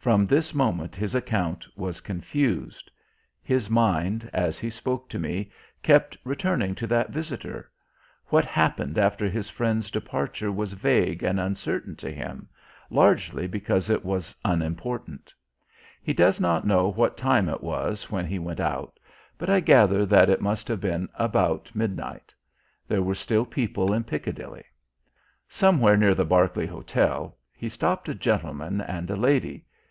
From 0.00 0.24
this 0.24 0.54
moment 0.54 0.94
his 0.96 1.14
account 1.14 1.66
was 1.76 2.00
confused. 2.00 2.90
His 3.42 3.68
mind, 3.68 4.30
as 4.32 4.58
he 4.58 4.70
spoke 4.70 5.06
to 5.10 5.18
me, 5.18 5.50
kept 5.82 6.16
returning 6.24 6.74
to 6.76 6.86
that 6.86 7.10
Visitor... 7.10 7.70
What 8.28 8.46
happened 8.46 8.96
after 8.96 9.28
his 9.28 9.50
Friend's 9.50 9.90
departure 9.90 10.50
was 10.50 10.72
vague 10.72 11.22
and 11.22 11.38
uncertain 11.38 11.94
to 11.96 12.10
him, 12.10 12.48
largely 12.88 13.46
because 13.46 13.90
it 13.90 14.02
was 14.02 14.34
unimportant. 14.46 15.34
He 16.02 16.14
does 16.14 16.40
not 16.40 16.66
know 16.66 16.88
what 16.88 17.18
time 17.18 17.46
it 17.50 17.62
was 17.62 18.10
when 18.10 18.24
he 18.24 18.38
went 18.38 18.60
out, 18.60 18.98
but 19.36 19.50
I 19.50 19.60
gather 19.60 20.06
that 20.06 20.30
it 20.30 20.40
must 20.40 20.68
have 20.68 20.80
been 20.80 21.10
about 21.16 21.70
midnight. 21.74 22.32
There 22.86 23.02
were 23.02 23.14
still 23.14 23.44
people 23.44 23.92
in 23.92 24.04
Piccadilly. 24.04 24.64
Somewhere 25.50 25.98
near 25.98 26.14
the 26.14 26.24
Berkeley 26.24 26.66
Hotel 26.66 27.36
he 27.52 27.68
stopped 27.68 28.08
a 28.08 28.14
gentleman 28.14 28.80
and 28.80 29.10
a 29.10 29.16
lady. 29.16 29.66